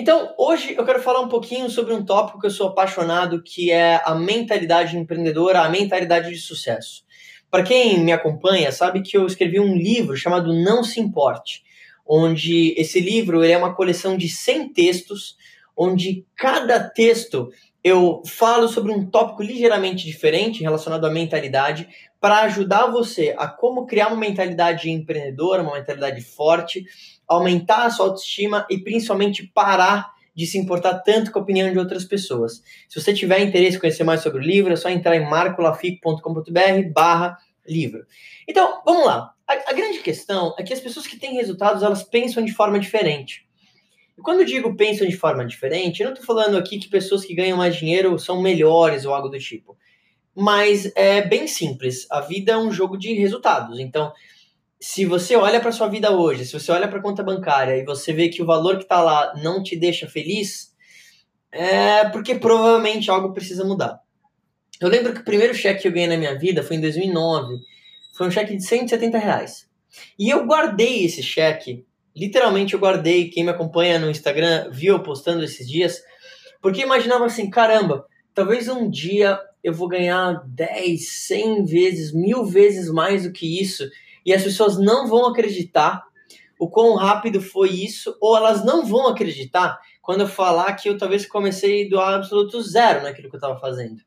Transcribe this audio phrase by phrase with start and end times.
[0.00, 3.70] Então, hoje eu quero falar um pouquinho sobre um tópico que eu sou apaixonado, que
[3.70, 7.04] é a mentalidade empreendedora, a mentalidade de sucesso.
[7.50, 11.62] Para quem me acompanha, sabe que eu escrevi um livro chamado Não Se Importe,
[12.06, 15.36] onde esse livro é uma coleção de 100 textos,
[15.76, 17.50] onde cada texto
[17.82, 21.88] eu falo sobre um tópico ligeiramente diferente relacionado à mentalidade
[22.20, 26.84] para ajudar você a como criar uma mentalidade empreendedora, uma mentalidade forte,
[27.26, 31.78] aumentar a sua autoestima e principalmente parar de se importar tanto com a opinião de
[31.78, 32.62] outras pessoas.
[32.88, 36.92] Se você tiver interesse em conhecer mais sobre o livro, é só entrar em marcolafico.com.br
[36.92, 38.04] barra livro.
[38.46, 39.32] Então, vamos lá.
[39.46, 42.78] A, a grande questão é que as pessoas que têm resultados, elas pensam de forma
[42.78, 43.46] diferente.
[44.22, 47.34] Quando eu digo pensam de forma diferente, eu não estou falando aqui que pessoas que
[47.34, 49.76] ganham mais dinheiro são melhores ou algo do tipo.
[50.34, 52.06] Mas é bem simples.
[52.10, 53.78] A vida é um jogo de resultados.
[53.78, 54.12] Então,
[54.80, 57.84] se você olha para sua vida hoje, se você olha para a conta bancária e
[57.84, 60.74] você vê que o valor que está lá não te deixa feliz,
[61.52, 64.00] é porque provavelmente algo precisa mudar.
[64.80, 67.58] Eu lembro que o primeiro cheque que eu ganhei na minha vida foi em 2009.
[68.14, 69.68] Foi um cheque de 170 reais.
[70.18, 71.84] E eu guardei esse cheque
[72.20, 76.02] literalmente eu guardei, quem me acompanha no Instagram viu eu postando esses dias,
[76.60, 78.04] porque imaginava assim, caramba,
[78.34, 83.88] talvez um dia eu vou ganhar 10, 100 vezes, mil vezes mais do que isso,
[84.24, 86.02] e as pessoas não vão acreditar
[86.58, 90.98] o quão rápido foi isso, ou elas não vão acreditar quando eu falar que eu
[90.98, 94.02] talvez comecei do absoluto zero naquilo que eu estava fazendo.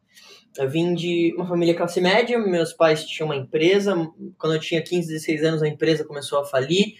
[0.56, 3.95] Eu vim de uma família classe média, meus pais tinham uma empresa,
[4.38, 6.94] quando eu tinha 15, 16 anos a empresa começou a falir,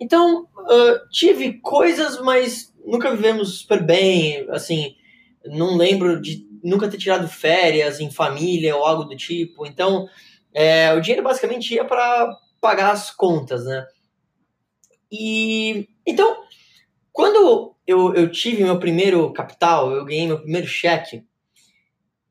[0.00, 4.94] então, uh, tive coisas, mas nunca vivemos super bem, assim,
[5.44, 9.66] não lembro de nunca ter tirado férias em família ou algo do tipo.
[9.66, 10.08] Então,
[10.52, 12.30] é, o dinheiro basicamente ia para
[12.60, 13.86] pagar as contas, né?
[15.10, 16.36] E então,
[17.12, 21.24] quando eu, eu tive meu primeiro capital, eu ganhei meu primeiro cheque,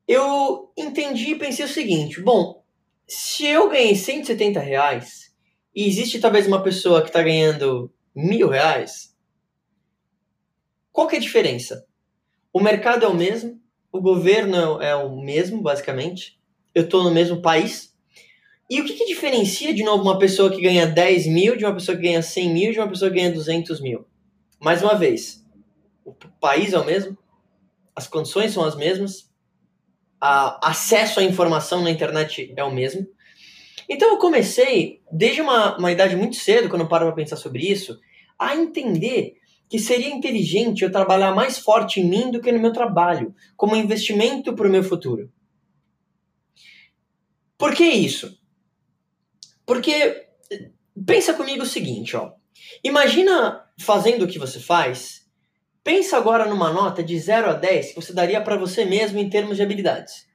[0.06, 2.62] eu entendi e pensei o seguinte: bom,
[3.08, 5.25] se eu ganhei 170 reais
[5.76, 9.14] e existe talvez uma pessoa que está ganhando mil reais,
[10.90, 11.86] qual que é a diferença?
[12.50, 13.60] O mercado é o mesmo,
[13.92, 16.40] o governo é o mesmo, basicamente.
[16.74, 17.94] Eu estou no mesmo país.
[18.70, 21.74] E o que, que, diferencia, de novo, uma pessoa que ganha 10 mil de uma
[21.74, 24.06] pessoa que ganha 100 mil de uma pessoa que ganha 200 mil?
[24.58, 25.44] Mais uma vez,
[26.02, 27.16] o país é o mesmo,
[27.94, 29.30] as condições são as mesmas,
[30.18, 33.06] a acesso à informação na internet é o mesmo,
[33.88, 37.70] então eu comecei, desde uma, uma idade muito cedo, quando eu paro para pensar sobre
[37.70, 37.98] isso,
[38.38, 39.36] a entender
[39.68, 43.76] que seria inteligente eu trabalhar mais forte em mim do que no meu trabalho, como
[43.76, 45.30] investimento para o meu futuro.
[47.58, 48.38] Por que isso?
[49.64, 50.28] Porque
[51.04, 52.32] pensa comigo o seguinte, ó.
[52.84, 55.26] Imagina fazendo o que você faz,
[55.82, 59.28] pensa agora numa nota de 0 a 10 que você daria para você mesmo em
[59.28, 60.26] termos de habilidades.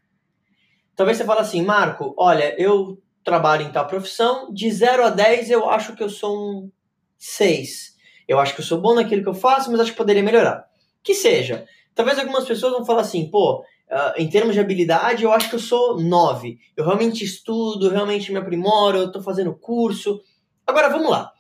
[0.96, 5.52] Talvez você fale assim, Marco, olha, eu trabalho em tal profissão, de 0 a 10
[5.52, 6.72] eu acho que eu sou um
[7.18, 7.96] 6.
[8.28, 10.66] Eu acho que eu sou bom naquilo que eu faço, mas acho que poderia melhorar.
[11.04, 11.66] Que seja.
[11.94, 15.56] Talvez algumas pessoas vão falar assim, pô, uh, em termos de habilidade, eu acho que
[15.56, 16.58] eu sou 9.
[16.76, 20.22] Eu realmente estudo, realmente me aprimoro, eu estou fazendo curso.
[20.66, 21.32] Agora, vamos lá.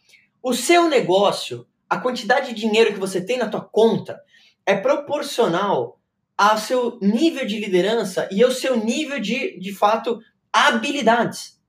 [0.43, 4.19] O seu negócio, a quantidade de dinheiro que você tem na tua conta,
[4.65, 5.99] é proporcional
[6.37, 10.19] ao seu nível de liderança e ao seu nível de, de fato,
[10.51, 11.60] habilidades.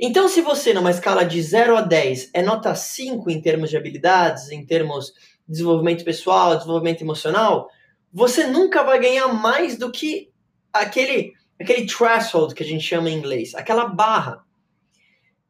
[0.00, 3.76] Então, se você, numa escala de 0 a 10, é nota 5 em termos de
[3.76, 5.12] habilidades, em termos
[5.46, 7.68] de desenvolvimento pessoal, desenvolvimento emocional,
[8.12, 10.30] você nunca vai ganhar mais do que
[10.72, 14.44] aquele, aquele threshold que a gente chama em inglês, aquela barra.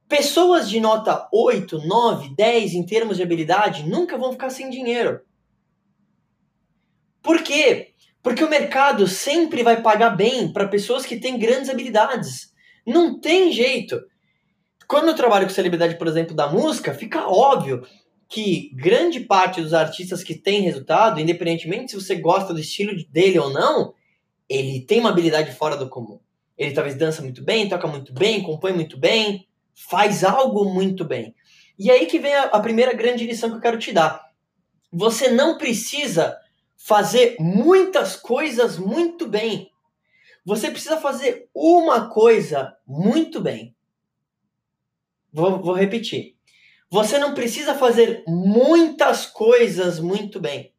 [0.09, 5.21] Pessoas de nota 8, 9, 10 em termos de habilidade nunca vão ficar sem dinheiro.
[7.23, 7.93] Por quê?
[8.23, 12.53] Porque o mercado sempre vai pagar bem para pessoas que têm grandes habilidades.
[12.87, 14.01] Não tem jeito.
[14.87, 17.87] Quando eu trabalho com celebridade, por exemplo, da música, fica óbvio
[18.29, 23.39] que grande parte dos artistas que têm resultado, independentemente se você gosta do estilo dele
[23.39, 23.95] ou não,
[24.49, 26.19] ele tem uma habilidade fora do comum.
[26.57, 31.35] Ele talvez dança muito bem, toca muito bem, compõe muito bem, faz algo muito bem.
[31.79, 34.31] E aí que vem a, a primeira grande lição que eu quero te dar.
[34.93, 36.39] Você não precisa
[36.77, 39.71] fazer muitas coisas muito bem.
[40.45, 43.75] Você precisa fazer uma coisa muito bem.
[45.33, 46.37] Vou, vou repetir.
[46.91, 50.75] Você não precisa fazer muitas coisas muito bem.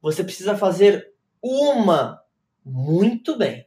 [0.00, 1.12] Você precisa fazer
[1.42, 2.22] uma
[2.64, 3.66] muito bem.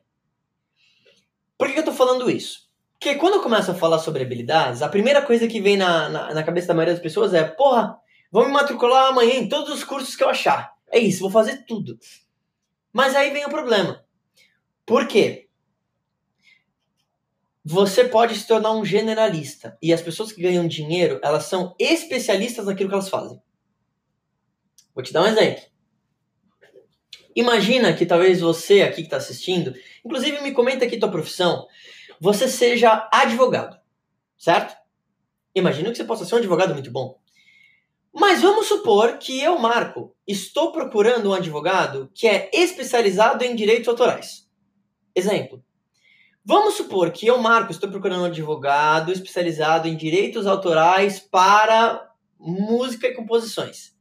[1.58, 2.64] Por que eu estou falando isso?
[3.00, 6.34] Porque quando eu começo a falar sobre habilidades, a primeira coisa que vem na, na,
[6.34, 7.98] na cabeça da maioria das pessoas é: porra,
[8.32, 10.74] vou me matricular amanhã em todos os cursos que eu achar.
[10.90, 11.98] É isso, vou fazer tudo.
[12.92, 14.04] Mas aí vem o problema.
[14.86, 15.48] Por quê?
[17.66, 19.78] Você pode se tornar um generalista.
[19.82, 23.42] E as pessoas que ganham dinheiro, elas são especialistas naquilo que elas fazem.
[24.94, 25.64] Vou te dar um exemplo.
[27.36, 29.74] Imagina que talvez você aqui que está assistindo,
[30.06, 31.68] inclusive me comenta aqui tua profissão,
[32.20, 33.80] você seja advogado,
[34.38, 34.76] certo?
[35.56, 37.20] Imagino que você possa ser um advogado muito bom.
[38.14, 43.88] Mas vamos supor que eu, Marco, estou procurando um advogado que é especializado em direitos
[43.88, 44.48] autorais.
[45.16, 45.64] Exemplo.
[46.46, 52.10] Vamos supor que eu, Marco, estou procurando um advogado especializado em direitos autorais para
[52.40, 53.94] música e composições.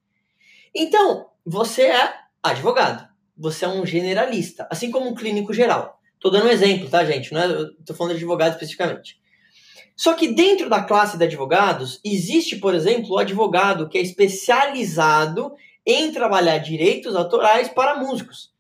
[0.75, 5.99] Então, você é advogado você é um generalista, assim como um clínico geral.
[6.15, 7.33] Estou dando um exemplo, tá, gente?
[7.33, 7.49] Não é,
[7.85, 9.21] tô falando de advogado especificamente.
[9.97, 15.53] Só que dentro da classe de advogados, existe, por exemplo, o advogado que é especializado
[15.85, 18.52] em trabalhar direitos autorais para músicos.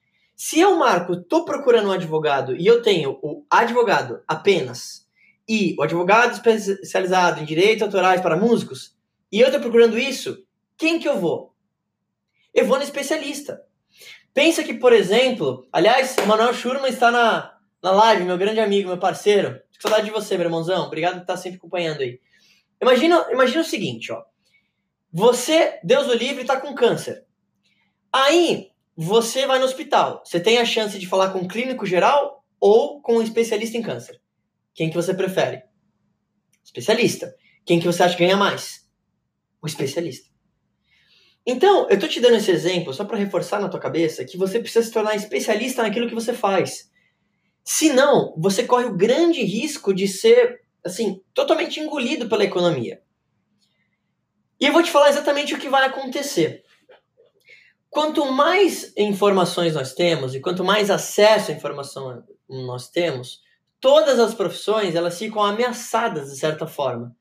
[0.45, 5.07] Se eu, Marco, estou procurando um advogado e eu tenho o advogado apenas
[5.49, 8.93] e o advogado especializado em direitos autorais para músicos,
[9.31, 10.45] e eu estou procurando isso,
[10.77, 11.55] quem que eu vou?
[12.53, 13.63] Eu vou no especialista.
[14.35, 18.89] Pensa que, por exemplo, aliás, o Manuel Schurman está na, na live, meu grande amigo,
[18.89, 19.63] meu parceiro.
[19.71, 20.87] Que saudade de você, meu irmãozão.
[20.87, 22.19] Obrigado por estar sempre acompanhando aí.
[22.83, 24.25] Imagina, imagina o seguinte, ó.
[25.13, 27.25] Você, Deus o livre, está com câncer.
[28.13, 30.23] Aí, você vai no hospital.
[30.25, 33.83] Você tem a chance de falar com um clínico geral ou com um especialista em
[33.83, 34.21] câncer.
[34.75, 35.63] Quem que você prefere?
[36.65, 37.35] Especialista.
[37.65, 38.87] Quem que você acha que ganha mais?
[39.63, 40.31] O especialista.
[41.45, 44.61] Então, eu tô te dando esse exemplo só para reforçar na tua cabeça que você
[44.61, 46.91] precisa se tornar especialista naquilo que você faz.
[47.65, 53.03] Senão, você corre o grande risco de ser, assim, totalmente engolido pela economia.
[54.61, 56.65] E eu vou te falar exatamente o que vai acontecer.
[57.93, 63.43] Quanto mais informações nós temos e quanto mais acesso à informação nós temos,
[63.79, 67.15] todas as profissões elas ficam ameaçadas de certa forma.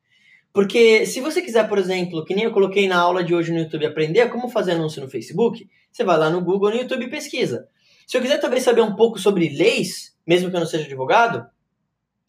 [0.54, 3.60] Porque se você quiser, por exemplo, que nem eu coloquei na aula de hoje no
[3.60, 7.10] YouTube, aprender como fazer anúncio no Facebook, você vai lá no Google, no YouTube e
[7.10, 7.68] pesquisa.
[8.08, 11.46] Se eu quiser também saber um pouco sobre leis, mesmo que eu não seja advogado,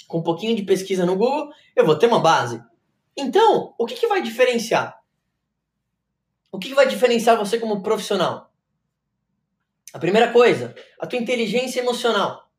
[0.09, 2.61] com um pouquinho de pesquisa no Google, eu vou ter uma base.
[3.17, 5.01] Então, o que, que vai diferenciar?
[6.53, 8.53] O que, vai diferenciar você como profissional?
[9.91, 12.53] A primeira coisa, a tua inteligência emocional.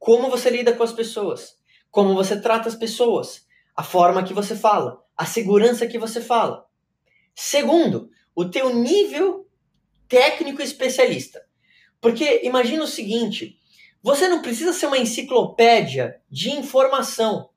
[0.00, 1.56] Como você lida com as pessoas.
[1.92, 3.46] Como você trata as pessoas
[3.76, 6.66] a forma que você fala, a segurança que você fala.
[7.34, 9.48] Segundo, o teu nível
[10.08, 11.44] técnico especialista.
[12.00, 13.58] Porque imagina o seguinte,
[14.02, 17.50] você não precisa ser uma enciclopédia de informação.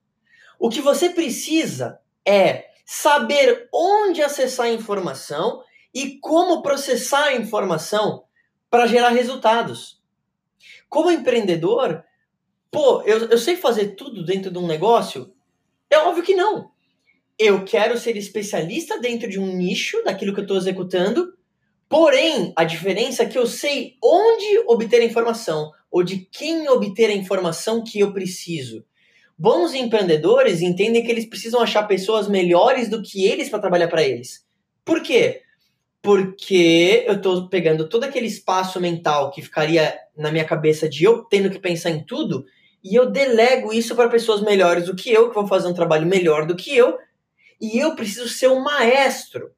[0.59, 5.61] O que você precisa é saber onde acessar a informação
[5.93, 8.23] e como processar a informação
[8.69, 10.01] para gerar resultados.
[10.87, 12.01] Como empreendedor,
[12.71, 15.33] pô, eu, eu sei fazer tudo dentro de um negócio?
[15.89, 16.71] É óbvio que não.
[17.37, 21.33] Eu quero ser especialista dentro de um nicho daquilo que eu estou executando,
[21.89, 27.09] porém, a diferença é que eu sei onde obter a informação ou de quem obter
[27.09, 28.85] a informação que eu preciso.
[29.37, 34.01] Bons empreendedores entendem que eles precisam achar pessoas melhores do que eles para trabalhar para
[34.01, 34.45] eles.
[34.83, 35.41] Por quê?
[36.01, 41.23] Porque eu estou pegando todo aquele espaço mental que ficaria na minha cabeça de eu
[41.25, 42.45] tendo que pensar em tudo
[42.83, 46.07] e eu delego isso para pessoas melhores do que eu, que vão fazer um trabalho
[46.07, 46.97] melhor do que eu,
[47.59, 49.51] e eu preciso ser um maestro.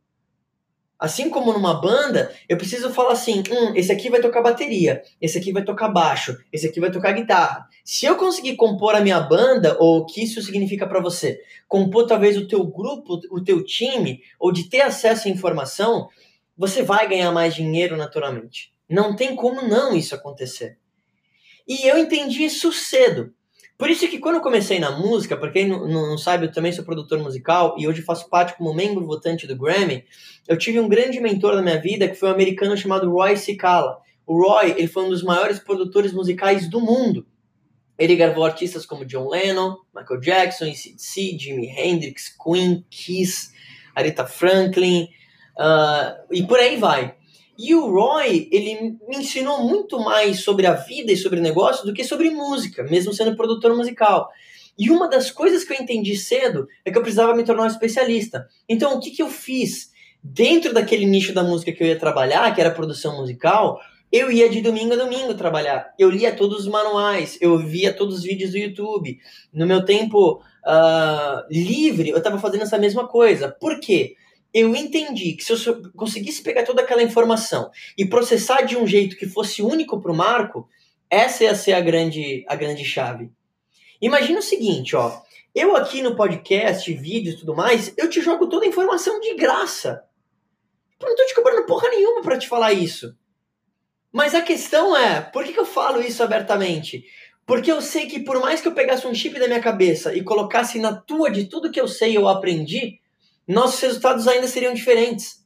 [0.99, 5.37] Assim como numa banda, eu preciso falar assim: hum, esse aqui vai tocar bateria, esse
[5.37, 7.67] aqui vai tocar baixo, esse aqui vai tocar guitarra.
[7.85, 11.39] Se eu conseguir compor a minha banda, ou o que isso significa para você,
[11.69, 16.09] compor talvez o teu grupo, o teu time, ou de ter acesso à informação,
[16.57, 18.73] você vai ganhar mais dinheiro naturalmente.
[18.89, 20.77] Não tem como não isso acontecer.
[21.65, 23.33] E eu entendi isso cedo.
[23.79, 26.69] Por isso que quando eu comecei na música, para quem não, não, sabe, eu também
[26.69, 30.03] sou produtor musical e hoje faço parte como membro votante do Grammy,
[30.45, 34.01] eu tive um grande mentor na minha vida que foi um americano chamado Roy Cicala.
[34.27, 37.25] O Roy, ele foi um dos maiores produtores musicais do mundo.
[37.97, 43.53] Ele gravou artistas como John Lennon, Michael Jackson, ACDC, Jimi Hendrix, Queen, Kiss,
[43.95, 45.07] Aretha Franklin,
[45.57, 47.15] uh, e por aí vai.
[47.61, 51.93] E o Roy, ele me ensinou muito mais sobre a vida e sobre negócio do
[51.93, 54.29] que sobre música, mesmo sendo produtor musical.
[54.77, 57.67] E uma das coisas que eu entendi cedo é que eu precisava me tornar um
[57.67, 58.47] especialista.
[58.67, 59.91] Então, o que, que eu fiz?
[60.23, 63.77] Dentro daquele nicho da música que eu ia trabalhar, que era produção musical,
[64.09, 65.93] eu ia de domingo a domingo trabalhar.
[65.99, 69.19] Eu lia todos os manuais, eu via todos os vídeos do YouTube.
[69.53, 73.49] No meu tempo uh, livre, eu estava fazendo essa mesma coisa.
[73.49, 74.15] Por quê?
[74.53, 79.15] Eu entendi que se eu conseguisse pegar toda aquela informação e processar de um jeito
[79.15, 80.67] que fosse único para o Marco,
[81.09, 83.31] essa ia ser a grande, a grande chave.
[84.01, 85.21] Imagina o seguinte, ó.
[85.53, 89.35] Eu aqui no podcast, vídeos e tudo mais, eu te jogo toda a informação de
[89.35, 90.03] graça.
[90.99, 93.15] Eu não tô te cobrando porra nenhuma para te falar isso.
[94.11, 97.03] Mas a questão é, por que, que eu falo isso abertamente?
[97.45, 100.23] Porque eu sei que por mais que eu pegasse um chip da minha cabeça e
[100.23, 102.99] colocasse na tua de tudo que eu sei eu aprendi,
[103.53, 105.43] nossos resultados ainda seriam diferentes.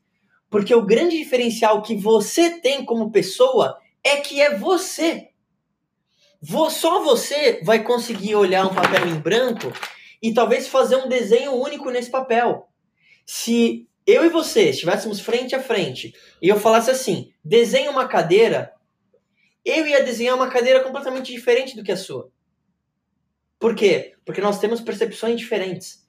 [0.50, 5.29] Porque o grande diferencial que você tem como pessoa é que é você.
[6.69, 9.72] Só você vai conseguir olhar um papel em branco
[10.22, 12.67] e talvez fazer um desenho único nesse papel.
[13.25, 18.74] Se eu e você estivéssemos frente a frente e eu falasse assim: desenhe uma cadeira,
[19.63, 22.29] eu ia desenhar uma cadeira completamente diferente do que a sua.
[23.57, 24.13] Por quê?
[24.25, 26.02] Porque nós temos percepções diferentes.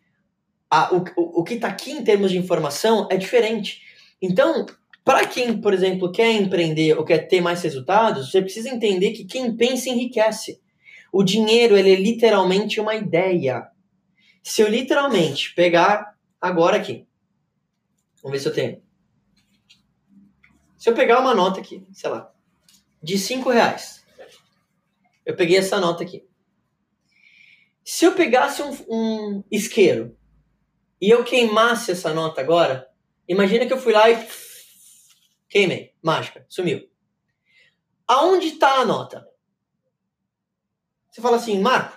[0.74, 3.80] A, o, o, que está aqui em termos de informação é diferente.
[4.20, 4.66] Então,
[5.04, 9.24] para quem, por exemplo, quer empreender ou quer ter mais resultados, você precisa entender que
[9.24, 10.60] quem pensa enriquece.
[11.12, 13.68] O dinheiro ele é literalmente uma ideia.
[14.42, 17.06] Se eu literalmente pegar agora aqui,
[18.20, 18.82] vamos ver se eu tenho.
[20.76, 22.32] Se eu pegar uma nota aqui, sei lá,
[23.00, 24.04] de 5 reais,
[25.24, 26.26] eu peguei essa nota aqui.
[27.84, 30.16] Se eu pegasse um, um isqueiro
[31.00, 32.88] e eu queimasse essa nota agora,
[33.28, 34.16] imagina que eu fui lá e
[35.54, 35.92] Queimei.
[36.02, 36.44] Mágica.
[36.48, 36.82] Sumiu.
[38.08, 39.24] Aonde está a nota?
[41.08, 41.96] Você fala assim, Marco,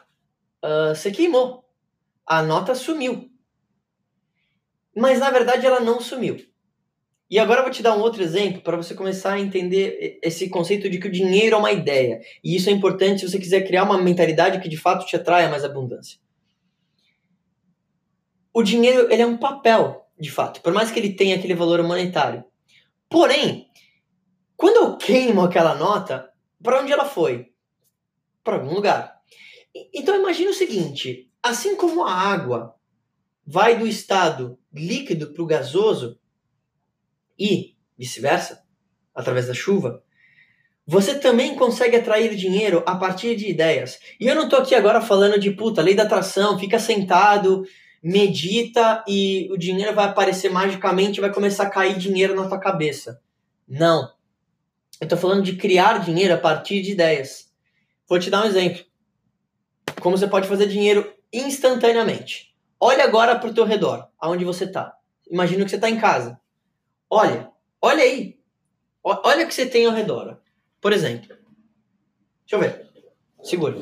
[0.63, 1.68] uh, você queimou.
[2.24, 3.32] A nota sumiu.
[4.96, 6.38] Mas na verdade ela não sumiu.
[7.32, 10.50] E agora eu vou te dar um outro exemplo para você começar a entender esse
[10.50, 12.22] conceito de que o dinheiro é uma ideia.
[12.44, 15.50] E isso é importante se você quiser criar uma mentalidade que de fato te atraia
[15.50, 16.20] mais abundância.
[18.58, 21.84] O dinheiro ele é um papel, de fato, por mais que ele tenha aquele valor
[21.84, 22.44] monetário.
[23.08, 23.68] Porém,
[24.56, 26.28] quando eu queimo aquela nota,
[26.64, 27.52] para onde ela foi?
[28.44, 29.22] Para algum lugar.
[29.94, 32.74] Então imagine o seguinte: assim como a água
[33.46, 36.20] vai do estado líquido para o gasoso
[37.38, 38.64] e vice-versa,
[39.14, 40.04] através da chuva,
[40.84, 44.00] você também consegue atrair dinheiro a partir de ideias.
[44.20, 47.64] E eu não estou aqui agora falando de puta, lei da atração, fica sentado
[48.08, 52.58] medita e o dinheiro vai aparecer magicamente e vai começar a cair dinheiro na tua
[52.58, 53.22] cabeça.
[53.68, 54.14] Não.
[55.02, 57.52] Eu estou falando de criar dinheiro a partir de ideias.
[58.08, 58.86] Vou te dar um exemplo.
[60.00, 62.56] Como você pode fazer dinheiro instantaneamente.
[62.80, 64.96] Olha agora para o teu redor, aonde você está.
[65.30, 66.40] Imagina que você está em casa.
[67.10, 68.40] Olha, olha aí.
[69.04, 70.40] Olha o que você tem ao redor.
[70.80, 71.36] Por exemplo,
[72.46, 72.88] deixa eu ver.
[73.44, 73.76] Segura.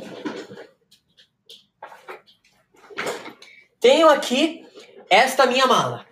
[3.86, 4.66] Tenho aqui
[5.12, 6.08] esta minha mala.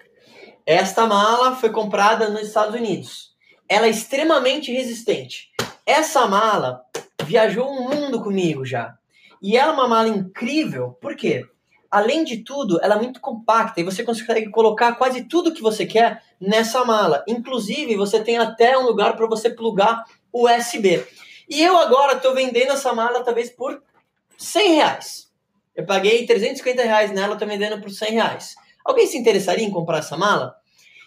[0.64, 3.34] Esta mala foi comprada nos Estados Unidos.
[3.68, 5.50] Ela é extremamente resistente.
[5.84, 6.84] Essa mala
[7.24, 8.96] viajou um mundo comigo já.
[9.42, 11.48] E ela é uma mala incrível, por quê?
[11.90, 15.84] Além de tudo, ela é muito compacta e você consegue colocar quase tudo que você
[15.84, 17.24] quer nessa mala.
[17.28, 21.04] Inclusive, você tem até um lugar para você plugar USB.
[21.50, 23.82] E eu agora estou vendendo essa mala talvez por
[24.38, 25.33] 100 reais.
[25.76, 28.56] Eu paguei 350 reais nela, tô vendendo por 100 reais.
[28.86, 30.56] Alguém se interessaria em comprar essa mala?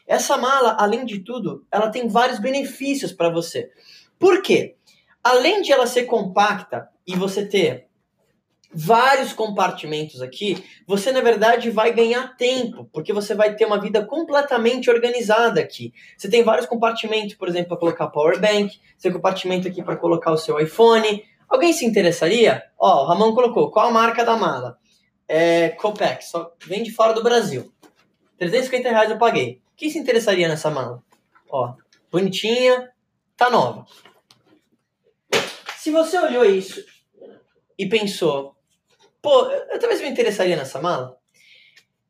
[0.06, 3.70] Essa mala, além de tudo, ela tem vários benefícios para você.
[4.18, 4.76] Por quê?
[5.22, 7.86] Além de ela ser compacta e você ter
[8.72, 14.04] vários compartimentos aqui, você na verdade vai ganhar tempo, porque você vai ter uma vida
[14.04, 15.92] completamente organizada aqui.
[16.16, 20.30] Você tem vários compartimentos, por exemplo, para colocar power bank, tem compartimento aqui para colocar
[20.30, 22.62] o seu iPhone, Alguém se interessaria?
[22.78, 24.78] Ó, o Ramon colocou, qual a marca da mala?
[25.28, 27.72] É Copex, só vem de fora do Brasil.
[28.38, 29.60] 350 reais eu paguei.
[29.76, 31.02] Quem se interessaria nessa mala?
[31.48, 31.74] Ó,
[32.10, 32.90] bonitinha,
[33.36, 33.86] tá nova.
[35.76, 36.84] Se você olhou isso
[37.78, 38.56] e pensou,
[39.22, 41.16] pô, eu talvez me interessaria nessa mala,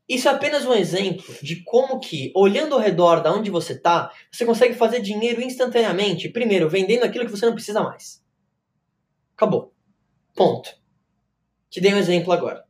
[0.08, 4.12] isso é apenas um exemplo de como que, olhando ao redor da onde você tá,
[4.30, 8.24] você consegue fazer dinheiro instantaneamente, primeiro vendendo aquilo que você não precisa mais.
[9.36, 9.72] Acabou.
[10.34, 10.74] Ponto.
[11.68, 12.64] Te dei um exemplo agora.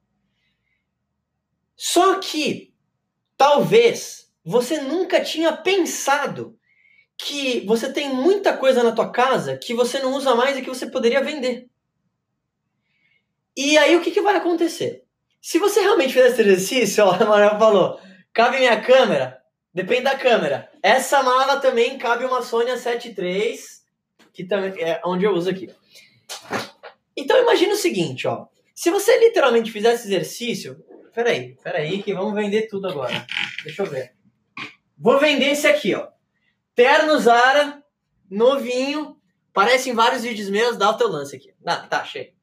[1.76, 2.74] Só que
[3.36, 6.58] talvez você nunca tinha pensado
[7.16, 10.68] que você tem muita coisa na tua casa que você não usa mais e que
[10.68, 11.68] você poderia vender.
[13.56, 15.04] E aí o que, que vai acontecer?
[15.40, 18.00] Se você realmente fizer esse exercício, ó, a Manuel falou,
[18.32, 19.40] cabe minha câmera?
[19.72, 20.70] Depende da câmera.
[20.82, 23.58] Essa mala também cabe uma Sony A7 III,
[24.32, 25.70] que também é onde eu uso aqui.
[27.16, 28.46] Então imagina o seguinte, ó.
[28.74, 30.84] Se você literalmente fizesse exercício.
[31.14, 33.26] Peraí, peraí, que vamos vender tudo agora.
[33.64, 34.14] Deixa eu ver.
[34.98, 36.08] Vou vender esse aqui, ó.
[36.74, 37.82] Terno Zara,
[38.30, 39.16] novinho.
[39.52, 41.54] Parece em vários vídeos meus, dá o teu lance aqui.
[41.64, 42.34] Ah, tá, cheio.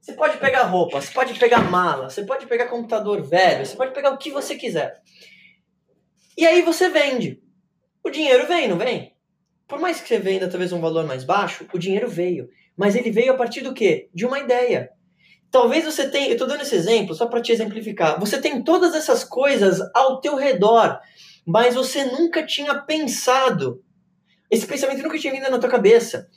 [0.00, 3.92] Você pode pegar roupa, você pode pegar mala, você pode pegar computador velho, você pode
[3.92, 5.00] pegar o que você quiser.
[6.36, 7.42] E aí você vende.
[8.04, 9.15] O dinheiro vem, não vem?
[9.68, 12.48] Por mais que você venda talvez um valor mais baixo, o dinheiro veio.
[12.76, 14.08] Mas ele veio a partir do quê?
[14.14, 14.90] De uma ideia.
[15.50, 18.20] Talvez você tenha, eu estou dando esse exemplo só para te exemplificar.
[18.20, 21.00] Você tem todas essas coisas ao teu redor,
[21.46, 23.82] mas você nunca tinha pensado.
[24.50, 26.28] Esse pensamento nunca tinha vindo na tua cabeça.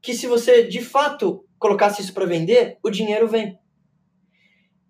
[0.00, 3.58] Que se você de fato colocasse isso para vender, o dinheiro vem.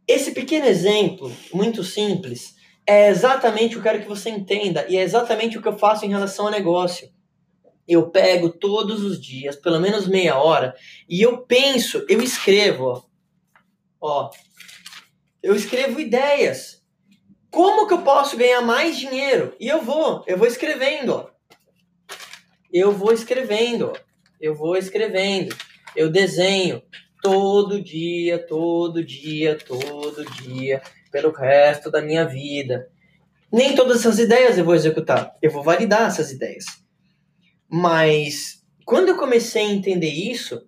[0.07, 2.55] Esse pequeno exemplo, muito simples,
[2.87, 5.79] é exatamente o que eu quero que você entenda e é exatamente o que eu
[5.79, 7.11] faço em relação ao negócio.
[7.89, 10.75] Eu pego todos os dias, pelo menos meia hora,
[11.09, 13.09] e eu penso, eu escrevo,
[14.01, 14.27] ó.
[14.27, 14.31] ó
[15.43, 16.83] eu escrevo ideias.
[17.51, 19.57] Como que eu posso ganhar mais dinheiro?
[19.59, 21.31] E eu vou, eu vou escrevendo, ó.
[22.71, 24.09] Eu vou escrevendo, ó.
[24.39, 25.57] Eu vou escrevendo
[25.99, 26.83] eu desenho
[27.21, 30.81] todo dia, todo dia, todo dia,
[31.11, 32.89] pelo resto da minha vida.
[33.53, 36.67] Nem todas essas ideias eu vou executar, eu vou validar essas ideias.
[37.69, 40.67] Mas quando eu comecei a entender isso,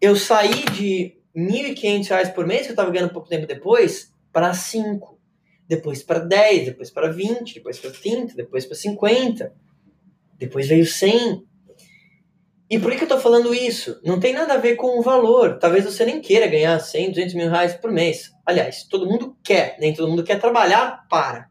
[0.00, 4.54] eu saí de R$ 1.500 por mês, que eu estava ganhando pouco tempo depois, para
[4.54, 5.18] 5.
[5.68, 9.52] Depois para 10, depois para 20, depois para 30, depois para 50.
[10.38, 11.44] Depois veio 100.
[12.68, 14.00] E por que, eu estou falando isso?
[14.04, 15.58] Não tem nada a ver com o valor.
[15.58, 18.30] Talvez você nem queira ganhar 100, 200 mil reais por mês.
[18.44, 21.48] Aliás, todo mundo quer, nem todo mundo quer trabalhar para.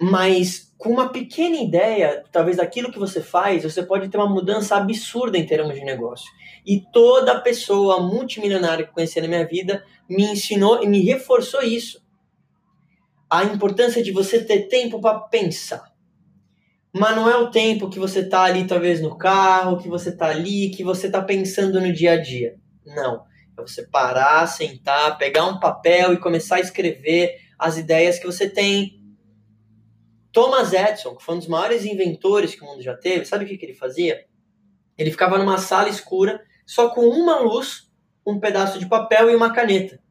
[0.00, 4.76] Mas com uma pequena ideia, talvez daquilo que você faz, você pode ter uma mudança
[4.76, 6.30] absurda em termos de negócio.
[6.66, 11.62] E toda pessoa multimilionária que eu conheci na minha vida me ensinou e me reforçou
[11.62, 12.02] isso.
[13.30, 15.94] A importância de você ter tempo para pensar
[16.96, 20.26] mas não é o tempo que você tá ali, talvez no carro, que você tá
[20.26, 22.54] ali, que você tá pensando no dia a dia.
[22.86, 23.24] Não.
[23.58, 28.48] É você parar, sentar, pegar um papel e começar a escrever as ideias que você
[28.48, 29.02] tem.
[30.34, 33.48] Thomas Edison, que foi um dos maiores inventores que o mundo já teve, sabe o
[33.48, 34.26] que, que ele fazia?
[34.98, 37.88] Ele ficava numa sala escura, só com uma luz,
[38.26, 40.02] um pedaço de papel e uma caneta.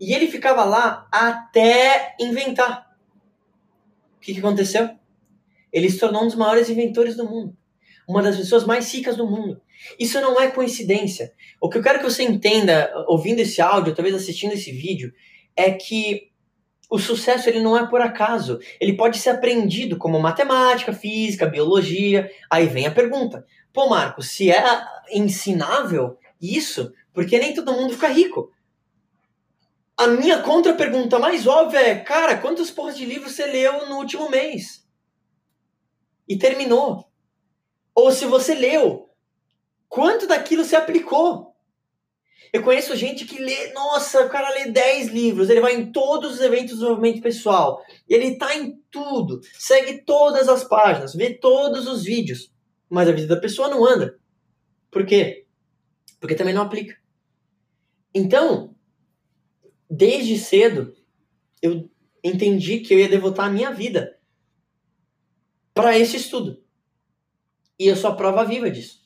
[0.00, 2.96] E ele ficava lá até inventar.
[4.16, 4.88] O que, que aconteceu?
[5.70, 7.54] Ele se tornou um dos maiores inventores do mundo.
[8.08, 9.60] Uma das pessoas mais ricas do mundo.
[9.98, 11.34] Isso não é coincidência.
[11.60, 15.12] O que eu quero que você entenda, ouvindo esse áudio, talvez assistindo esse vídeo,
[15.54, 16.31] é que
[16.92, 18.58] o sucesso ele não é por acaso.
[18.80, 22.30] Ele pode ser aprendido como matemática, física, biologia.
[22.50, 24.62] Aí vem a pergunta: pô, Marcos, se é
[25.10, 28.52] ensinável isso, porque nem todo mundo fica rico?
[29.96, 34.28] A minha contra-pergunta mais óbvia é: cara, quantos porras de livros você leu no último
[34.28, 34.82] mês?
[36.32, 37.10] e terminou.
[37.94, 39.10] Ou se você leu,
[39.88, 41.51] quanto daquilo você aplicou?
[42.50, 46.34] Eu conheço gente que lê, nossa, o cara lê 10 livros, ele vai em todos
[46.34, 51.86] os eventos de desenvolvimento pessoal, ele tá em tudo, segue todas as páginas, vê todos
[51.86, 52.52] os vídeos,
[52.88, 54.18] mas a vida da pessoa não anda.
[54.90, 55.46] Por quê?
[56.20, 56.96] Porque também não aplica.
[58.14, 58.74] Então,
[59.88, 60.94] desde cedo,
[61.62, 61.90] eu
[62.22, 64.18] entendi que eu ia devotar a minha vida
[65.74, 66.62] para esse estudo.
[67.78, 69.02] E eu sou a prova viva disso.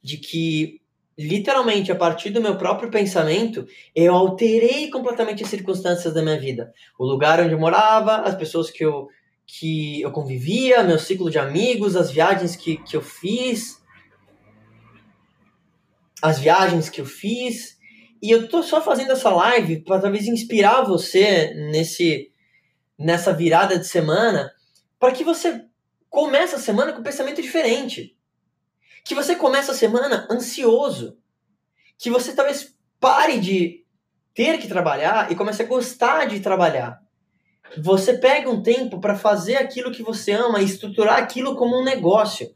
[0.00, 0.80] De que,
[1.18, 6.72] literalmente, a partir do meu próprio pensamento, eu alterei completamente as circunstâncias da minha vida.
[6.98, 9.08] O lugar onde eu morava, as pessoas que eu,
[9.46, 13.82] que eu convivia, meu ciclo de amigos, as viagens que, que eu fiz.
[16.22, 17.76] As viagens que eu fiz.
[18.22, 22.30] E eu tô só fazendo essa live para talvez inspirar você nesse
[22.98, 24.50] nessa virada de semana,
[24.98, 25.66] para que você
[26.16, 28.16] Começa a semana com um pensamento diferente.
[29.06, 31.16] Que você começa a semana ansioso.
[31.96, 33.84] Que você talvez pare de
[34.34, 37.00] ter que trabalhar e comece a gostar de trabalhar.
[37.78, 41.84] Você pega um tempo para fazer aquilo que você ama e estruturar aquilo como um
[41.84, 42.52] negócio.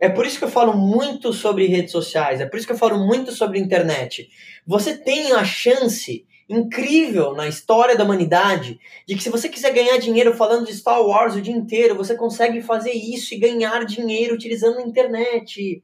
[0.00, 2.78] É por isso que eu falo muito sobre redes sociais, é por isso que eu
[2.78, 4.30] falo muito sobre internet.
[4.66, 9.98] Você tem a chance incrível na história da humanidade de que se você quiser ganhar
[9.98, 14.34] dinheiro falando de Star Wars o dia inteiro, você consegue fazer isso e ganhar dinheiro
[14.34, 15.82] utilizando a internet.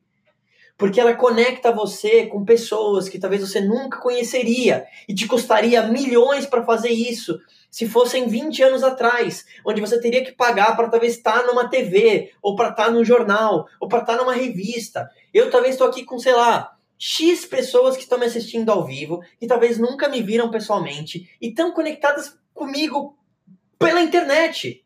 [0.77, 6.47] Porque ela conecta você com pessoas que talvez você nunca conheceria e te custaria milhões
[6.47, 7.39] para fazer isso
[7.71, 12.31] se fossem 20 anos atrás, onde você teria que pagar para talvez estar numa TV,
[12.41, 15.09] ou para estar no jornal, ou para estar numa revista.
[15.35, 19.23] Eu talvez estou aqui com, sei lá, X pessoas que estão me assistindo ao vivo,
[19.39, 23.17] que talvez nunca me viram pessoalmente e estão conectadas comigo
[23.79, 24.85] pela internet.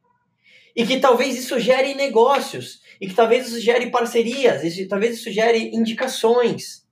[0.77, 5.31] E que talvez isso gere negócios, e que talvez isso gere parcerias, e talvez isso
[5.31, 6.87] gere indicações.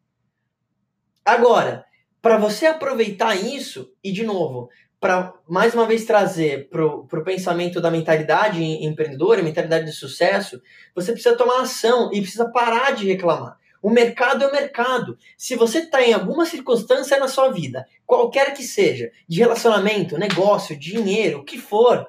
[1.24, 1.84] Agora,
[2.20, 7.80] para você aproveitar isso, e de novo, para mais uma vez trazer para o pensamento
[7.80, 10.60] da mentalidade empreendedora, mentalidade de sucesso,
[10.94, 13.59] você precisa tomar ação e precisa parar de reclamar.
[13.82, 15.18] O mercado é o mercado.
[15.36, 20.78] Se você está em alguma circunstância na sua vida, qualquer que seja, de relacionamento, negócio,
[20.78, 22.06] dinheiro, o que for,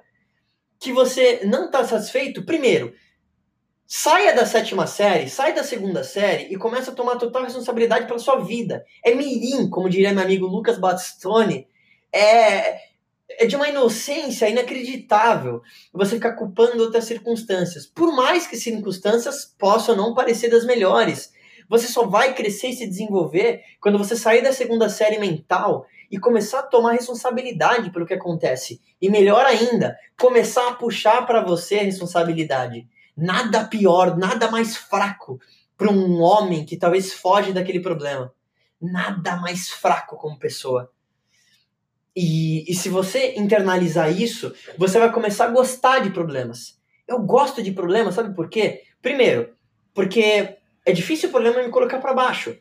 [0.79, 2.93] que você não está satisfeito, primeiro,
[3.87, 8.19] saia da sétima série, saia da segunda série e comece a tomar total responsabilidade pela
[8.19, 8.85] sua vida.
[9.03, 11.67] É mirim, como diria meu amigo Lucas Bastoni,
[12.11, 12.79] é,
[13.37, 15.61] é de uma inocência inacreditável
[15.93, 17.85] você ficar culpando outras circunstâncias.
[17.85, 21.33] Por mais que circunstâncias possam não parecer das melhores,
[21.71, 26.19] você só vai crescer e se desenvolver quando você sair da segunda série mental e
[26.19, 28.81] começar a tomar responsabilidade pelo que acontece.
[29.01, 32.85] E melhor ainda, começar a puxar para você a responsabilidade.
[33.15, 35.39] Nada pior, nada mais fraco
[35.77, 38.33] para um homem que talvez foge daquele problema.
[38.81, 40.91] Nada mais fraco como pessoa.
[42.13, 46.77] E, e se você internalizar isso, você vai começar a gostar de problemas.
[47.07, 48.83] Eu gosto de problemas, sabe por quê?
[49.01, 49.55] Primeiro,
[49.93, 52.57] porque é difícil o problema me colocar para baixo,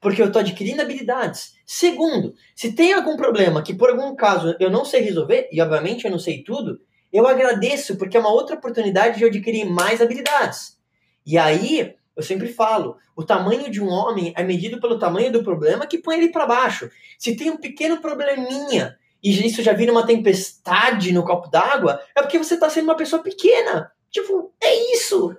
[0.00, 1.54] porque eu estou adquirindo habilidades.
[1.64, 6.04] Segundo, se tem algum problema que por algum caso eu não sei resolver, e obviamente
[6.04, 6.80] eu não sei tudo,
[7.12, 10.76] eu agradeço, porque é uma outra oportunidade de eu adquirir mais habilidades.
[11.24, 15.42] E aí, eu sempre falo, o tamanho de um homem é medido pelo tamanho do
[15.42, 16.90] problema que põe ele para baixo.
[17.18, 22.22] Se tem um pequeno probleminha e isso já vira uma tempestade no copo d'água, é
[22.22, 23.90] porque você está sendo uma pessoa pequena.
[24.10, 25.36] Tipo, é isso.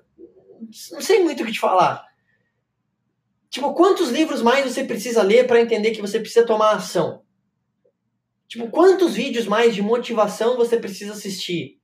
[0.92, 2.07] Não sei muito o que te falar.
[3.50, 7.24] Tipo, quantos livros mais você precisa ler para entender que você precisa tomar ação?
[8.48, 11.80] Tipo, quantos vídeos mais de motivação você precisa assistir?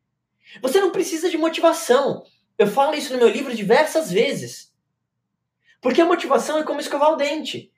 [0.62, 2.24] Você não precisa de motivação.
[2.58, 4.72] Eu falo isso no meu livro diversas vezes.
[5.82, 7.72] Porque a motivação é como escovar o dente.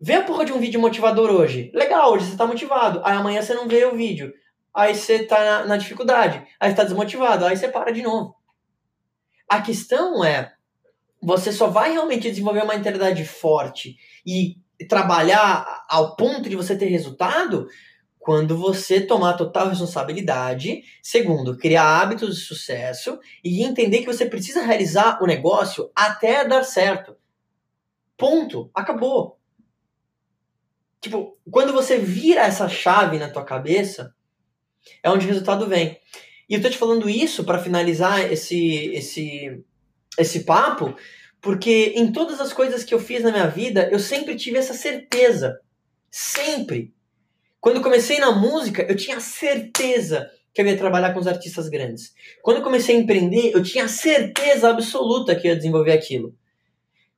[0.00, 1.70] Vê a porra de um vídeo motivador hoje.
[1.74, 3.00] Legal, hoje você tá motivado.
[3.04, 4.32] Aí amanhã você não vê o vídeo.
[4.72, 6.46] Aí você tá na, na dificuldade.
[6.58, 7.44] Aí você tá desmotivado.
[7.44, 8.34] Aí você para de novo.
[9.48, 10.52] A questão é,
[11.22, 14.56] você só vai realmente desenvolver uma mentalidade forte e
[14.88, 17.68] trabalhar ao ponto de você ter resultado
[18.18, 24.62] quando você tomar total responsabilidade, segundo, criar hábitos de sucesso e entender que você precisa
[24.62, 27.16] realizar o negócio até dar certo.
[28.16, 29.38] Ponto, acabou.
[31.00, 34.14] Tipo, quando você vira essa chave na tua cabeça,
[35.02, 35.98] é onde o resultado vem.
[36.48, 39.64] E eu tô te falando isso para finalizar esse esse
[40.18, 40.94] esse papo,
[41.40, 44.74] porque em todas as coisas que eu fiz na minha vida, eu sempre tive essa
[44.74, 45.60] certeza.
[46.10, 46.92] Sempre.
[47.60, 52.14] Quando comecei na música, eu tinha certeza que eu ia trabalhar com os artistas grandes.
[52.42, 56.34] Quando comecei a empreender, eu tinha certeza absoluta que eu ia desenvolver aquilo.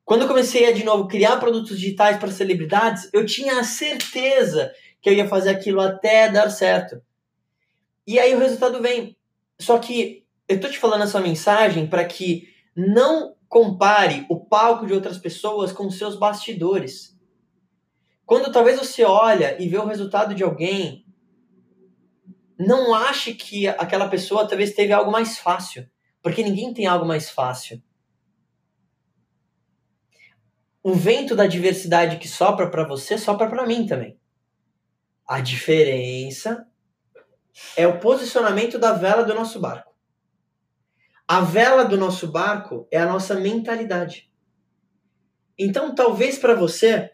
[0.05, 5.09] Quando comecei a, de novo, criar produtos digitais para celebridades, eu tinha a certeza que
[5.09, 7.01] eu ia fazer aquilo até dar certo.
[8.07, 9.17] E aí o resultado vem.
[9.59, 14.93] Só que eu tô te falando essa mensagem para que não compare o palco de
[14.93, 17.19] outras pessoas com seus bastidores.
[18.25, 21.05] Quando talvez você olha e vê o resultado de alguém,
[22.59, 25.89] não ache que aquela pessoa talvez teve algo mais fácil,
[26.23, 27.83] porque ninguém tem algo mais fácil.
[30.83, 34.19] O vento da diversidade que sopra para você sopra para mim também.
[35.27, 36.67] A diferença
[37.77, 39.92] é o posicionamento da vela do nosso barco.
[41.27, 44.31] A vela do nosso barco é a nossa mentalidade.
[45.59, 47.11] Então, talvez para você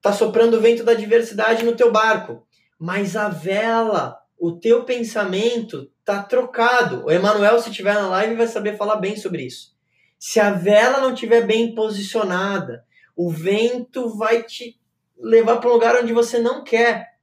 [0.00, 2.46] tá soprando o vento da diversidade no teu barco,
[2.78, 7.04] mas a vela, o teu pensamento tá trocado.
[7.04, 9.74] O Emanuel, se estiver na live, vai saber falar bem sobre isso.
[10.18, 12.84] Se a vela não estiver bem posicionada,
[13.16, 14.78] o vento vai te
[15.18, 17.18] levar para um lugar onde você não quer.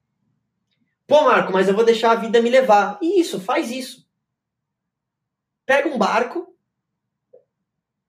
[1.05, 2.99] Pô, Marco, mas eu vou deixar a vida me levar.
[3.01, 4.06] Isso, faz isso.
[5.67, 6.55] Pega um barco,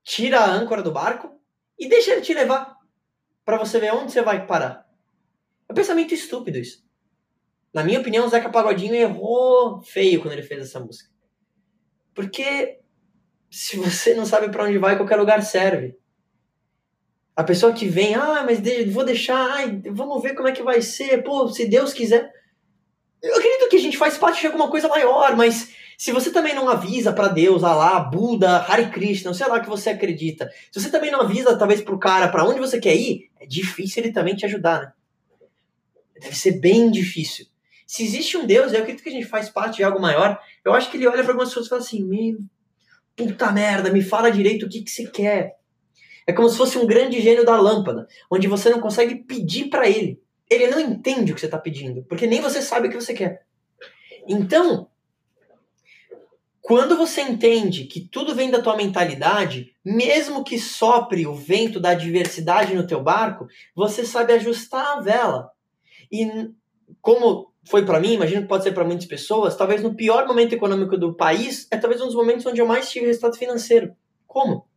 [0.05, 1.39] tira a âncora do barco
[1.77, 2.79] e deixa ele te levar
[3.45, 4.89] para você ver onde você vai parar.
[5.69, 6.87] É um pensamento estúpido isso.
[7.75, 11.11] Na minha opinião, o Zeca Pagodinho errou feio quando ele fez essa música.
[12.15, 12.79] Porque
[13.51, 15.99] se você não sabe para onde vai, qualquer lugar serve.
[17.35, 18.61] A pessoa que vem, ah, mas
[18.93, 22.33] vou deixar, ai, vamos ver como é que vai ser, pô, se Deus quiser.
[23.21, 26.55] Eu acredito que a gente faz parte de alguma coisa maior, mas se você também
[26.55, 30.89] não avisa para Deus, Alá, Buda, Hare Krishna, sei lá que você acredita, se você
[30.89, 34.37] também não avisa, talvez, pro cara para onde você quer ir, é difícil ele também
[34.37, 34.93] te ajudar, né?
[36.21, 37.47] Deve ser bem difícil.
[37.85, 40.39] Se existe um Deus, eu acredito que a gente faz parte de algo maior.
[40.65, 42.39] Eu acho que ele olha para algumas pessoas e fala assim: meu,
[43.17, 45.57] puta merda, me fala direito o que, que você quer.
[46.27, 49.89] É como se fosse um grande gênio da lâmpada, onde você não consegue pedir para
[49.89, 50.21] ele.
[50.49, 53.15] Ele não entende o que você está pedindo, porque nem você sabe o que você
[53.15, 53.43] quer.
[54.29, 54.89] Então,
[56.69, 61.93] quando você entende que tudo vem da tua mentalidade, mesmo que sopre o vento da
[61.93, 65.51] adversidade no teu barco, você sabe ajustar a vela.
[66.13, 66.29] E
[67.01, 70.53] como foi para mim, imagino que pode ser para muitas pessoas, talvez no pior momento
[70.53, 73.97] econômico do país, é talvez um dos momentos onde eu mais tive resultado financeiro.
[74.27, 74.69] Como?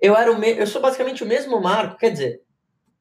[0.00, 0.52] Eu era o me...
[0.52, 2.42] eu sou basicamente o mesmo Marco, quer dizer,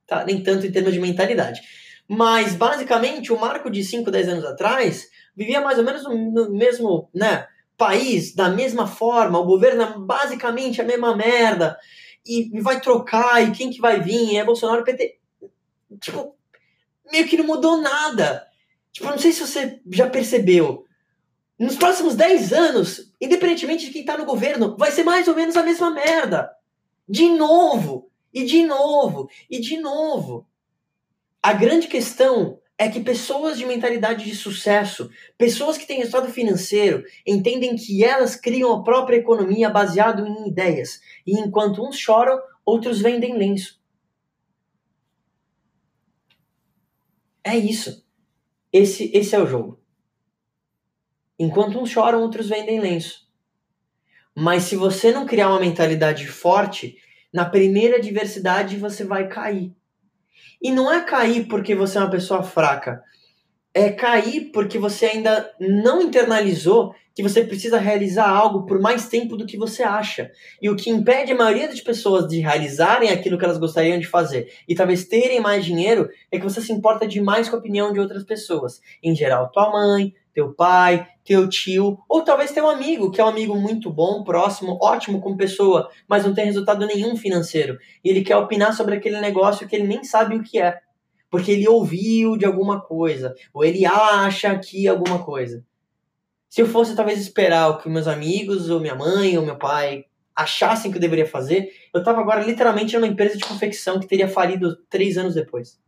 [0.08, 1.62] tá, nem tanto em termos de mentalidade.
[2.08, 7.08] Mas basicamente o Marco de 5, 10 anos atrás vivia mais ou menos no mesmo,
[7.14, 7.46] né,
[7.80, 11.80] país da mesma forma, o governo é basicamente a mesma merda,
[12.26, 14.36] e vai trocar, e quem que vai vir?
[14.36, 15.18] É Bolsonaro, PT.
[16.02, 16.36] Tipo,
[17.10, 18.46] meio que não mudou nada.
[18.92, 20.86] Tipo, não sei se você já percebeu.
[21.58, 25.56] Nos próximos 10 anos, independentemente de quem tá no governo, vai ser mais ou menos
[25.56, 26.52] a mesma merda.
[27.08, 30.46] De novo, e de novo, e de novo.
[31.42, 37.04] A grande questão é que pessoas de mentalidade de sucesso, pessoas que têm resultado financeiro,
[37.28, 41.02] entendem que elas criam a própria economia baseado em ideias.
[41.28, 43.82] E enquanto uns choram, outros vendem lenço.
[47.44, 48.08] É isso.
[48.72, 49.84] Esse, esse é o jogo.
[51.38, 53.30] Enquanto uns choram, outros vendem lenço.
[54.34, 56.98] Mas se você não criar uma mentalidade forte,
[57.34, 59.76] na primeira adversidade você vai cair.
[60.62, 63.04] E não é cair porque você é uma pessoa fraca.
[63.80, 69.38] É cair porque você ainda não internalizou que você precisa realizar algo por mais tempo
[69.38, 70.30] do que você acha.
[70.62, 74.06] E o que impede a maioria das pessoas de realizarem aquilo que elas gostariam de
[74.06, 77.94] fazer e talvez terem mais dinheiro é que você se importa demais com a opinião
[77.94, 78.82] de outras pessoas.
[79.02, 83.30] Em geral, tua mãe, teu pai, teu tio, ou talvez teu amigo, que é um
[83.30, 87.78] amigo muito bom, próximo, ótimo como pessoa, mas não tem resultado nenhum financeiro.
[88.04, 90.80] E ele quer opinar sobre aquele negócio que ele nem sabe o que é.
[91.30, 95.64] Porque ele ouviu de alguma coisa, ou ele acha que alguma coisa.
[96.50, 100.06] Se eu fosse talvez esperar o que meus amigos, ou minha mãe, ou meu pai
[100.36, 104.28] achassem que eu deveria fazer, eu estava agora literalmente numa empresa de confecção que teria
[104.28, 105.80] falido três anos depois.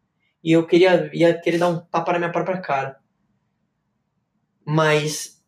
[0.43, 2.99] E eu queria ia querer dar um tapa na minha própria cara.
[4.65, 5.41] Mas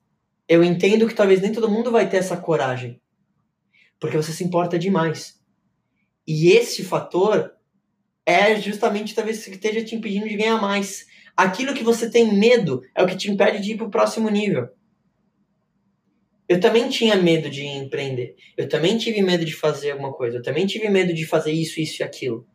[0.47, 3.01] eu entendo que talvez nem todo mundo vai ter essa coragem.
[3.99, 5.39] Porque você se importa demais.
[6.25, 7.53] E esse fator
[8.26, 11.06] é justamente talvez que esteja te impedindo de ganhar mais.
[11.36, 14.30] Aquilo que você tem medo é o que te impede de ir para o próximo
[14.30, 14.70] nível.
[16.48, 18.36] Eu também tinha medo de empreender.
[18.58, 20.38] Eu também tive medo de fazer alguma coisa.
[20.38, 22.46] Eu também tive medo de fazer isso, isso e aquilo.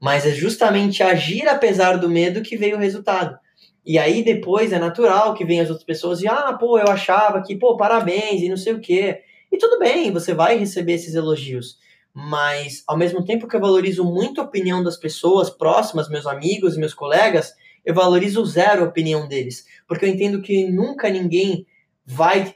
[0.00, 3.38] Mas é justamente agir apesar do medo que veio o resultado.
[3.84, 7.42] E aí depois é natural que venham as outras pessoas e, ah, pô, eu achava
[7.42, 9.20] que, pô, parabéns e não sei o quê.
[9.50, 11.78] E tudo bem, você vai receber esses elogios.
[12.12, 16.76] Mas, ao mesmo tempo que eu valorizo muito a opinião das pessoas próximas, meus amigos
[16.76, 19.64] e meus colegas, eu valorizo zero a opinião deles.
[19.86, 21.66] Porque eu entendo que nunca ninguém
[22.04, 22.54] vai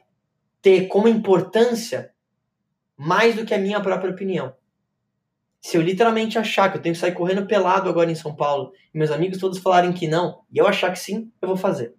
[0.60, 2.12] ter como importância
[2.96, 4.54] mais do que a minha própria opinião.
[5.60, 8.72] Se eu literalmente achar que eu tenho que sair correndo pelado agora em São Paulo
[8.92, 11.94] e meus amigos todos falarem que não, e eu achar que sim, eu vou fazer.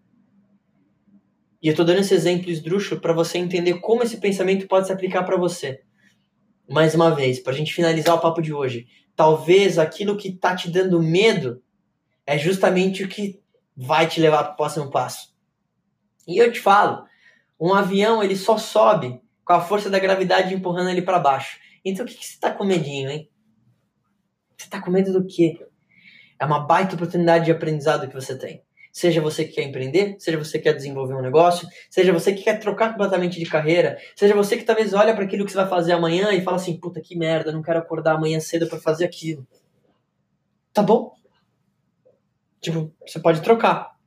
[1.62, 4.94] E eu estou dando esse exemplo esdrúxulo para você entender como esse pensamento pode se
[4.94, 5.82] aplicar para você.
[6.68, 10.56] Mais uma vez, para a gente finalizar o papo de hoje, talvez aquilo que está
[10.56, 11.62] te dando medo
[12.26, 13.40] é justamente o que
[13.76, 15.36] vai te levar para o próximo passo.
[16.28, 17.06] E eu te falo,
[17.60, 21.60] um avião ele só sobe com a força da gravidade empurrando ele para baixo.
[21.84, 23.30] Então o que, que você está com medinho, hein?
[24.58, 25.60] Você tá com medo do quê?
[26.40, 28.64] É uma baita oportunidade de aprendizado que você tem.
[28.96, 32.44] Seja você que quer empreender, seja você que quer desenvolver um negócio, seja você que
[32.44, 35.68] quer trocar completamente de carreira, seja você que talvez olha para aquilo que você vai
[35.68, 39.04] fazer amanhã e fala assim: puta que merda, não quero acordar amanhã cedo para fazer
[39.04, 39.46] aquilo.
[40.72, 41.14] Tá bom?
[42.62, 43.98] Tipo, você pode trocar,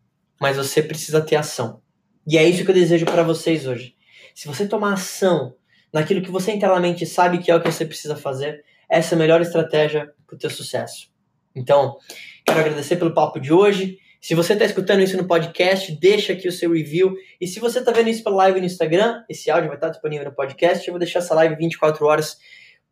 [0.41, 1.83] mas você precisa ter ação.
[2.27, 3.95] E é isso que eu desejo para vocês hoje.
[4.35, 5.55] Se você tomar ação
[5.93, 9.19] naquilo que você internamente sabe que é o que você precisa fazer, essa é a
[9.19, 11.11] melhor estratégia para o teu sucesso.
[11.55, 11.99] Então,
[12.47, 13.99] quero agradecer pelo papo de hoje.
[14.21, 17.15] Se você está escutando isso no podcast, deixa aqui o seu review.
[17.41, 20.27] E se você está vendo isso pela live no Instagram, esse áudio vai estar disponível
[20.27, 20.87] no podcast.
[20.87, 22.37] Eu vou deixar essa live 24 horas.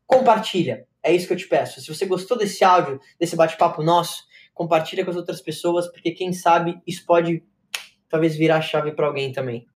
[0.06, 0.86] Compartilha.
[1.02, 1.80] É isso que eu te peço.
[1.80, 4.22] Se você gostou desse áudio, desse bate-papo nosso,
[4.54, 7.42] compartilha com as outras pessoas, porque quem sabe isso pode
[8.08, 9.66] talvez virar chave para alguém também.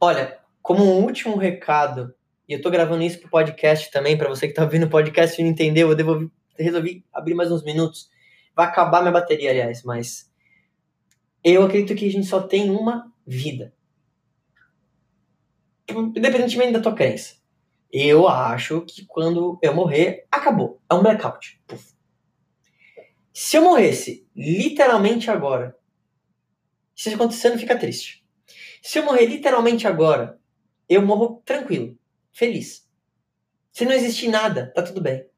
[0.00, 2.12] Olha, como um último recado
[2.48, 5.40] e eu tô gravando isso pro podcast também, para você que tá ouvindo o podcast
[5.40, 8.10] e não entendeu, eu devolvi, resolvi abrir mais uns minutos.
[8.54, 10.32] Vai acabar minha bateria, aliás, mas
[11.42, 13.74] Eu acredito que a gente só tem uma vida.
[15.88, 17.36] Independentemente da tua crença.
[17.92, 20.80] Eu acho que quando eu morrer, acabou.
[20.90, 21.60] É um blackout.
[21.66, 21.92] Puf.
[23.32, 25.76] Se eu morresse literalmente agora,
[26.94, 28.24] se isso acontecer, não fica triste.
[28.82, 30.40] Se eu morrer literalmente agora,
[30.88, 31.98] eu morro tranquilo,
[32.32, 32.88] feliz.
[33.72, 35.28] Se não existir nada, tá tudo bem.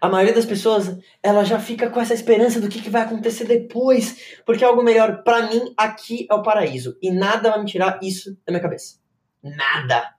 [0.00, 3.44] A maioria das pessoas, ela já fica com essa esperança do que, que vai acontecer
[3.44, 5.22] depois, porque algo melhor.
[5.22, 6.96] Para mim, aqui é o paraíso.
[7.00, 8.98] E nada vai me tirar isso da minha cabeça.
[9.42, 10.14] Nada.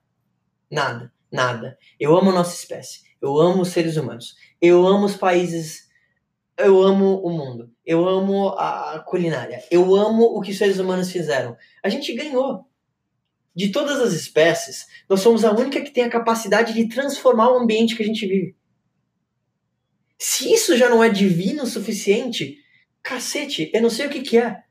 [0.70, 1.12] Nada.
[1.30, 1.78] Nada.
[1.98, 3.02] Eu amo a nossa espécie.
[3.20, 4.36] Eu amo os seres humanos.
[4.60, 5.88] Eu amo os países.
[6.56, 7.70] Eu amo o mundo.
[7.84, 9.62] Eu amo a culinária.
[9.70, 11.56] Eu amo o que os seres humanos fizeram.
[11.82, 12.66] A gente ganhou.
[13.54, 17.58] De todas as espécies, nós somos a única que tem a capacidade de transformar o
[17.58, 18.56] ambiente que a gente vive.
[20.26, 22.56] Se isso já não é divino o suficiente,
[23.02, 24.62] cacete, eu não sei o que, que é.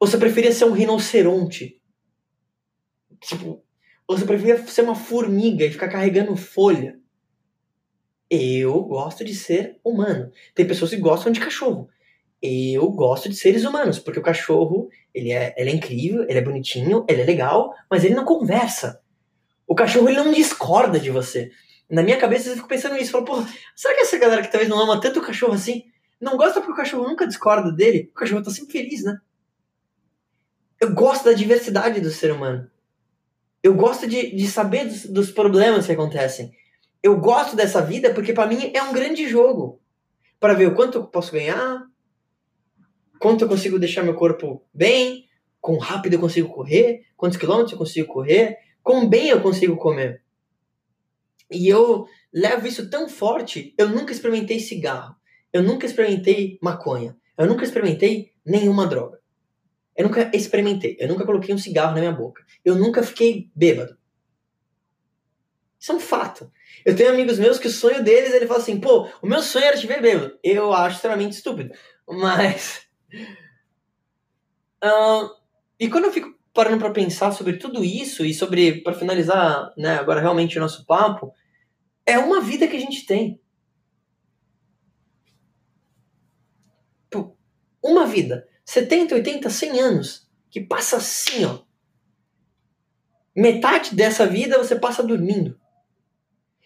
[0.00, 1.78] Ou você preferia ser um rinoceronte?
[3.20, 3.62] Tipo,
[4.08, 6.98] ou você preferia ser uma formiga e ficar carregando folha?
[8.30, 10.32] Eu gosto de ser humano.
[10.54, 11.90] Tem pessoas que gostam de cachorro.
[12.40, 16.42] Eu gosto de seres humanos, porque o cachorro, ele é, ele é incrível, ele é
[16.42, 19.02] bonitinho, ele é legal, mas ele não conversa.
[19.66, 21.50] O cachorro, ele não discorda de você.
[21.92, 23.12] Na minha cabeça, eu fico pensando nisso.
[23.12, 25.84] Falo, porra, será que essa galera que talvez não ama tanto o cachorro assim,
[26.18, 28.08] não gosta porque o cachorro nunca discorda dele?
[28.12, 29.20] O cachorro tá sempre feliz, né?
[30.80, 32.66] Eu gosto da diversidade do ser humano.
[33.62, 36.50] Eu gosto de, de saber dos, dos problemas que acontecem.
[37.02, 39.78] Eu gosto dessa vida porque para mim é um grande jogo.
[40.40, 41.86] Para ver o quanto eu posso ganhar,
[43.20, 45.26] quanto eu consigo deixar meu corpo bem,
[45.60, 50.21] quão rápido eu consigo correr, quantos quilômetros eu consigo correr, quão bem eu consigo comer.
[51.52, 55.14] E eu levo isso tão forte, eu nunca experimentei cigarro,
[55.52, 59.20] eu nunca experimentei maconha, eu nunca experimentei nenhuma droga.
[59.96, 63.96] Eu nunca experimentei, eu nunca coloquei um cigarro na minha boca, eu nunca fiquei bêbado.
[65.78, 66.50] Isso é um fato.
[66.84, 69.64] Eu tenho amigos meus que o sonho deles, ele fala assim, pô, o meu sonho
[69.64, 70.38] era te ver bêbado.
[70.42, 71.74] Eu acho extremamente estúpido.
[72.06, 72.86] Mas
[74.82, 75.30] Uh,
[75.78, 79.94] e quando eu fico parando para pensar sobre tudo isso e sobre, para finalizar, né,
[79.94, 81.32] agora realmente o nosso papo,
[82.06, 83.40] é uma vida que a gente tem.
[87.82, 88.46] Uma vida.
[88.64, 90.30] 70, 80, 100 anos.
[90.48, 91.60] Que passa assim, ó.
[93.34, 95.58] Metade dessa vida você passa dormindo.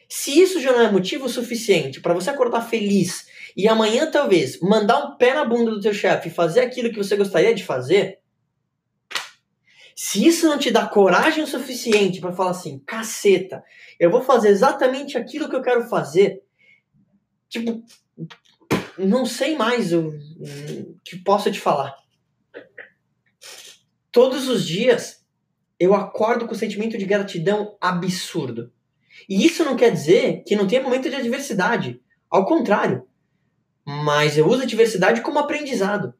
[0.09, 5.05] Se isso já não é motivo suficiente para você acordar feliz e amanhã talvez mandar
[5.05, 8.20] um pé na bunda do teu chefe e fazer aquilo que você gostaria de fazer,
[9.99, 13.65] se isso não te dá coragem o suficiente para falar assim, caceta,
[13.99, 16.43] eu vou fazer exatamente aquilo que eu quero fazer,
[17.49, 17.83] tipo,
[18.99, 20.13] não sei mais o
[21.03, 21.97] que posso te falar.
[24.13, 25.25] Todos os dias
[25.81, 28.71] eu acordo com um sentimento de gratidão absurdo.
[29.27, 32.03] E isso não quer dizer que não tenha momento de adversidade.
[32.31, 33.07] Ao contrário.
[33.85, 36.13] Mas eu uso a diversidade como aprendizado.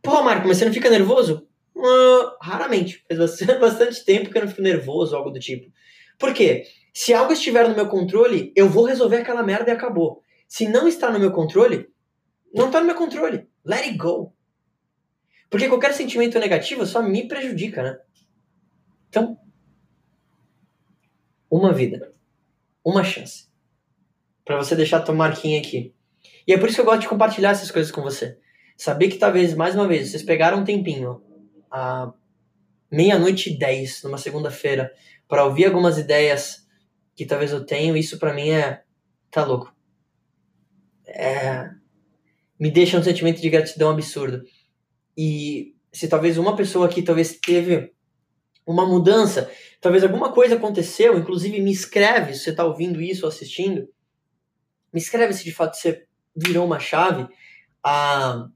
[0.00, 1.48] Pô, Marco, mas você não fica nervoso?
[1.84, 3.04] Uh, raramente.
[3.06, 5.70] Faz bastante, bastante tempo que eu não fico nervoso, algo do tipo.
[6.18, 6.64] Por quê?
[6.94, 10.22] Se algo estiver no meu controle, eu vou resolver aquela merda e acabou.
[10.48, 11.88] Se não está no meu controle,
[12.54, 13.46] não está no meu controle.
[13.64, 14.32] Let it go.
[15.50, 17.98] Porque qualquer sentimento negativo só me prejudica, né?
[19.08, 19.38] Então,
[21.50, 22.12] uma vida,
[22.84, 23.48] uma chance
[24.44, 25.94] para você deixar tua marquinha aqui.
[26.46, 28.38] E é por isso que eu gosto de compartilhar essas coisas com você.
[28.76, 31.22] Saber que talvez, mais uma vez, vocês pegaram um tempinho,
[31.74, 32.12] a
[32.88, 34.92] meia-noite e dez, numa segunda-feira,
[35.26, 36.64] para ouvir algumas ideias
[37.16, 38.82] que talvez eu tenho, isso para mim é.
[39.28, 39.74] tá louco.
[41.06, 41.68] É,
[42.58, 44.44] me deixa um sentimento de gratidão absurdo.
[45.16, 47.92] E se talvez uma pessoa aqui talvez teve
[48.64, 53.28] uma mudança, talvez alguma coisa aconteceu, inclusive me escreve se você está ouvindo isso ou
[53.28, 53.88] assistindo,
[54.92, 57.28] me escreve se de fato você virou uma chave,
[57.82, 58.48] a,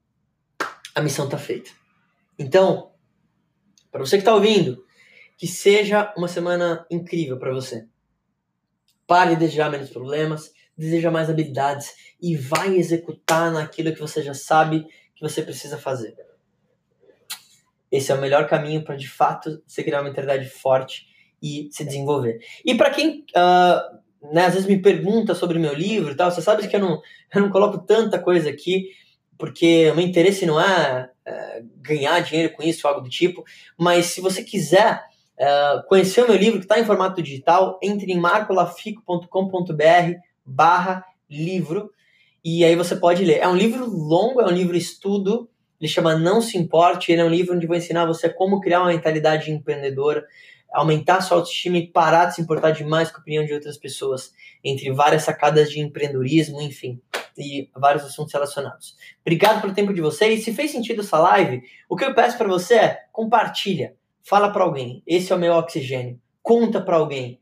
[0.95, 1.71] a missão está feita.
[2.39, 2.93] Então,
[3.99, 4.85] para você que está ouvindo,
[5.37, 7.87] que seja uma semana incrível para você.
[9.07, 11.93] Pare de desejar menos problemas, deseja mais habilidades
[12.23, 14.87] e vai executar naquilo que você já sabe
[15.17, 16.15] que você precisa fazer.
[17.91, 21.09] Esse é o melhor caminho para de fato você criar uma mentalidade forte
[21.43, 22.39] e se desenvolver.
[22.65, 26.43] E para quem uh, né, às vezes me pergunta sobre meu livro e tal, você
[26.43, 27.01] sabe que eu não,
[27.35, 28.91] eu não coloco tanta coisa aqui,
[29.39, 33.45] porque o meu interesse não é, é ganhar dinheiro com isso ou algo do tipo,
[33.77, 35.05] mas se você quiser
[35.39, 41.93] uh, conhecer o meu livro que está em formato digital, entre em marcolafico.com.br barra livro,
[42.45, 43.39] e aí você pode ler.
[43.39, 45.49] É um livro longo, é um livro estudo,
[45.81, 47.13] Ele chama Não Se Importe.
[47.13, 50.25] Ele é um livro onde vou ensinar você como criar uma mentalidade empreendedora,
[50.73, 54.33] aumentar sua autoestima e parar de se importar demais com a opinião de outras pessoas,
[54.63, 57.01] entre várias sacadas de empreendedorismo, enfim,
[57.39, 58.97] e vários assuntos relacionados.
[59.21, 60.45] Obrigado pelo tempo de vocês.
[60.45, 64.65] Se fez sentido essa live, o que eu peço para você é compartilha, fala para
[64.65, 65.03] alguém.
[65.07, 66.21] Esse é o meu oxigênio.
[66.43, 67.41] Conta para alguém.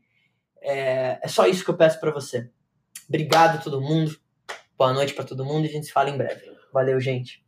[0.61, 2.49] É, é só isso que eu peço para você.
[3.07, 4.17] Obrigado todo mundo.
[4.77, 6.51] Boa noite para todo mundo e a gente se fala em breve.
[6.71, 7.46] Valeu, gente.